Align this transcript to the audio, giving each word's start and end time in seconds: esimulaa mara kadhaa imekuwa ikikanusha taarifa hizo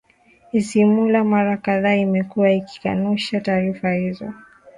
esimulaa 0.57 1.23
mara 1.23 1.57
kadhaa 1.57 1.93
imekuwa 1.95 2.51
ikikanusha 2.51 3.41
taarifa 3.41 3.91
hizo 3.91 4.33